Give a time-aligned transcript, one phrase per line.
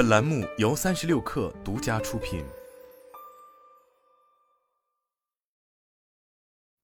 [0.00, 2.42] 本栏目由三十六氪独家出品。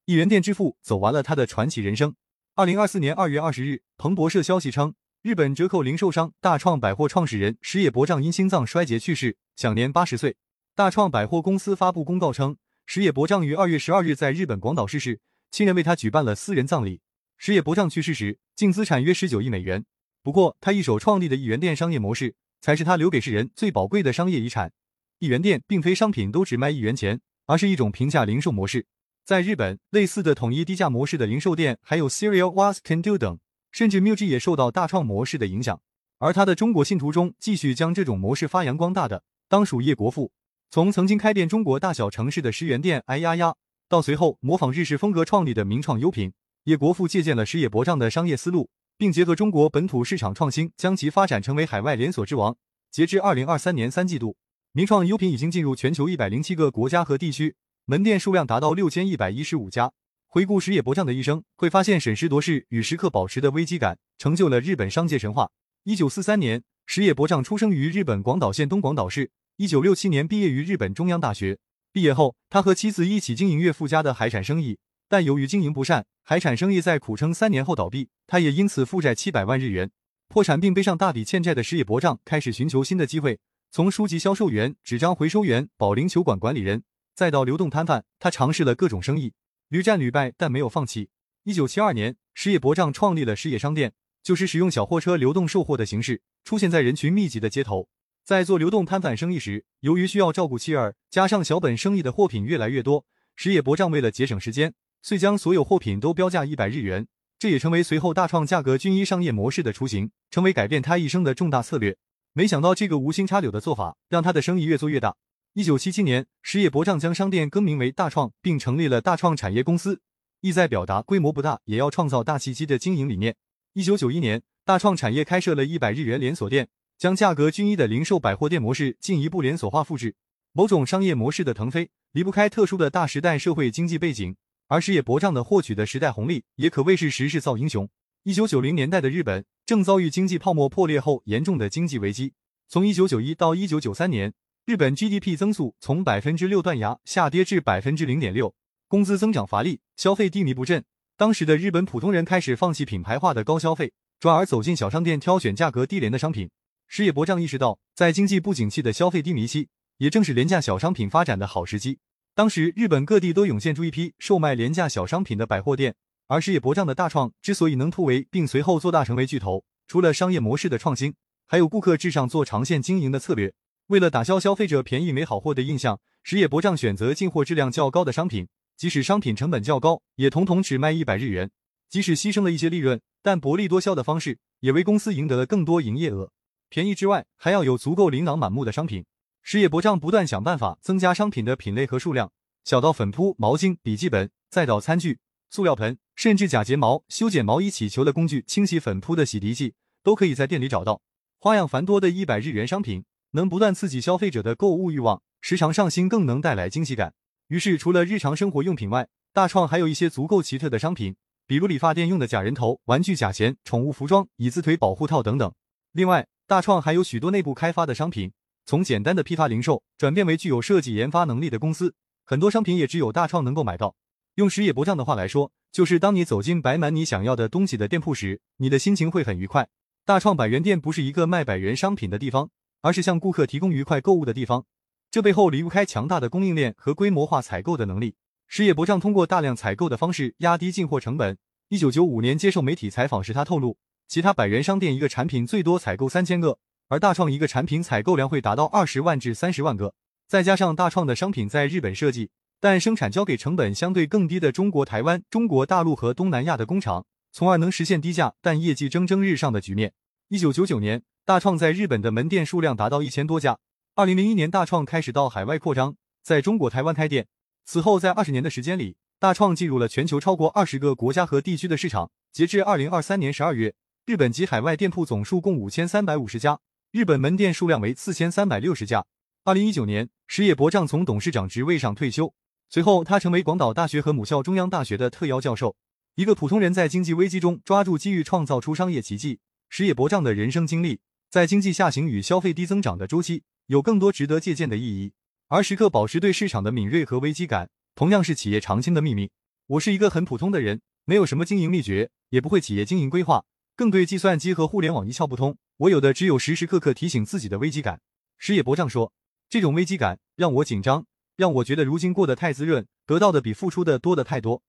[0.05, 2.15] 一元店之父走完了他的传奇人生。
[2.57, 10.37] 二零二四年二月二十日，彭博社消息称，日本折扣零售商大创百货创始人石野博丈因心脏衰竭去世，享年八十岁。
[10.75, 15.21] 大创百货公司发布公告称，石野博丈于二月十二日在日本广岛逝世，
[15.51, 17.01] 亲人为他举办了私人葬礼。
[17.39, 19.87] 石野博丈去世时，净资产约十九亿美元。
[20.23, 22.35] 不过，他一手创立的一元店商业模式，
[22.67, 24.73] 才是他留给世人最宝贵的商业遗产。
[25.21, 28.87] 一元店并非商品都只卖一元钱，而是一种平价零售模式。
[29.25, 33.39] 在日本，类似的统一低价模式的零售店还有 Cereal Was Can Do 等，
[33.71, 35.81] 甚至 Muji 也受到大创模式的影响。
[36.19, 40.33] 而他的中国信徒中，继续将这种模式发扬光大的，当属叶国富。
[40.69, 43.55] 从曾经开遍中国大小城市的十元店，哎呀呀，
[43.89, 46.33] 到随后模仿日式风格创立的名创优品。
[46.65, 52.57] 叶国富借鉴了石野博丈的商业思路，并结合中国本土市场创新，将其发展成为海外连锁之王。
[52.91, 54.37] 截至二零二三年三季度，
[54.73, 59.93] 名创优品已经进入全球一百零七个国家和地区，门店数量达到六千一百一十五家。
[60.27, 65.51] 回顾石野博丈的一生，会发现审时度势与时刻保持的危机感，成就了日本商界神话。
[65.85, 69.31] 一九四三年，石野博丈出生于日本广岛县东广岛市。
[69.57, 71.59] 一九六七年毕业于日本中央大学。
[71.93, 74.79] 毕业后，他和妻子一起经营岳父家的海产生意。
[75.09, 79.91] 但由于经营不善，海产生意在苦撑三年后倒闭，他也因此负债七百万日元，
[80.29, 83.39] 破产并背上大笔欠债的矢野博丈开始寻求新的机会。
[83.71, 86.83] 从书籍销售员、纸张回收员、保龄球馆管理人，
[87.15, 89.33] 再到流动摊贩，他尝试了各种生意，
[89.69, 91.11] 屡战屡败，但没有放弃。
[91.45, 97.89] 一九七二年，矢野博丈创立了矢野商店，就是使用小货车流动售货的形式，出现在人群密集的街头。
[98.25, 103.05] 在做流动摊贩生意时，由于需要照顾妻儿，加上小本生意的货品越来越多，
[103.37, 104.75] 矢野博丈为了节省时间。
[105.07, 107.07] 遂将所有货品都标价一百日元，
[107.39, 111.97] 这也成为随后大创价格均一商业模式的雏形，成为改变他一生的重大策略。
[112.33, 115.15] 没想到这个无心插柳的做法，让他的生意越做越大。
[115.53, 120.01] 一九七七年，石野博丈将商店更名为大创，并成立了大创产业公司，
[120.41, 123.37] 意在表达规模不大也要创造大契机的经营理念。
[123.75, 126.69] 一九九一年，大创产业开设了一百日元连锁店，
[126.99, 130.17] 将价格均一的零售百货店模式进一步连锁化复制。
[130.51, 134.35] 某种商业模式的腾飞，离不开特殊的大时代社会经济背景。
[134.69, 137.89] 而石野博丈的获取的时代红利，也可谓是时势造英雄。
[138.25, 142.33] 一九九零年代的日本正遭遇经济泡沫破裂后严重的经济危机。
[142.69, 144.35] 从一九九一到一九九三年，
[144.65, 148.53] 日本 GDP 增速从百分之六断崖下跌至百分之零点六，
[148.89, 150.85] 工资增长乏力，消费低迷不振。
[151.17, 156.51] 当时的日本普通人开始放弃品牌化的高消费，转而走进小商店挑选价格低廉的商品。
[156.89, 161.99] 石野博丈意识到，在经济不景气的消费低迷期，也正是廉价小商品发展的好时机。
[162.37, 165.95] 当时，日本各地都涌现出一批售卖廉价小商品的百货店，
[166.27, 171.15] 而事业博障的大创之所以能突围并随后做大成为巨头，除了商业模式的创新，
[171.47, 173.55] 还有顾客至上做长线经营的策略。
[173.87, 181.51] 为了打消消费者便宜没好货的印象，实业博障选择进货质量较高的商品，即使商品成本较高，也统统只卖一百日元。
[181.89, 186.31] 即使牺牲了一些利润，但薄利多销的方式也为公司赢得了更多营业额。
[186.69, 189.07] 便宜之外，还要有足够琳琅满目的商品。
[189.49, 192.33] 实业博丈不断想办法增加商品的品类和数量，
[192.65, 195.21] 小到粉扑、毛巾、笔记本，再到餐具、
[195.51, 201.01] 塑料盆，甚至假睫毛、修剪毛衣、起球的工具、清洗粉扑的洗涤剂，都可以在店里找到。
[201.39, 207.15] 花样繁多的一百日元商品，能不断刺激消费者的购物欲望，时常上新更能带来惊喜感。
[207.47, 211.15] 于是，除了日常生活用品外，大创还有一些足够奇特的商品，
[211.47, 215.55] 比如理发店用的假人头、玩具假钱、宠物服装、椅子腿保护套等等。
[215.93, 218.33] 另外，大创还有许多内部开发的商品。
[218.69, 221.95] 从简单的批发零售转变为具有设计研发能力的公司，
[222.25, 223.95] 很多商品也只有大创能够买到。
[224.35, 229.69] 用石野博丈的话来说，就是当你走进摆满你想要的东西的店铺时，你的心情会很愉快。
[230.05, 232.51] 大创百元店不是一个卖百元商品的地方，
[232.81, 234.65] 而是向顾客提供愉快购物的地方。
[235.13, 238.17] 这背后离不开强大的供应链和规模化采购的能力。
[238.49, 241.39] 石野博丈通过大量采购的方式压低进货成本。
[241.69, 243.79] 一九九五年接受媒体采访时，他透露，
[244.09, 246.59] 其他百元商店一个产品最多采购三千个。
[246.89, 249.93] 而大创一个产品采购量会达到二十万至三十万个，
[250.29, 252.31] 再加上大创的商品在日本设计，
[252.61, 259.93] 但生产交给成本相对更低的中国台湾、中国大陆和东南亚的工厂，从而能实现低价但业绩蒸蒸日上的局面。
[260.29, 263.59] 一九九九年，大创在日本的门店数量达到一千多家。
[263.97, 267.27] 二零零一年，大创开始到海外扩张，在中国台湾开店。
[267.65, 272.13] 此后，在二十年的时间里，大创进入了全球超过二十个国家和地区的市场。
[272.33, 273.75] 截至二零二三年十二月，
[274.05, 276.61] 日本及海外店铺总数共五千三百五十家。
[276.97, 279.05] 日本门店数量为四千三百六十家。
[279.45, 282.33] 二零一九年，石野博丈从董事长职位上退休，
[282.71, 285.77] 随后他成为广岛大学和母校中央大学的特邀教授。
[286.15, 289.41] 一个普通人在经济危机中抓住机遇，创造出商业奇迹。
[289.69, 291.47] 石野博丈的人生经历，在。
[291.47, 295.13] 经济下行与消费低增长的周期，有更多值得借鉴的意义。
[295.49, 299.31] 而时刻保持对市场的敏锐和危机感，同样是企业长青的秘密。
[299.67, 303.45] 我是一个很普通的人，没有什么经营秘诀，也不会企业经营规划，
[303.77, 305.59] 更对计算机和互联网一窍不通。
[305.79, 308.01] 我有的只有时时刻刻提醒自己的危机感。
[308.39, 309.13] 石野博丈说
[309.51, 311.05] ：“这种危机感让我紧张，
[311.37, 314.63] 让我觉得如今过得太滋润，得到的比付出的多的太多。”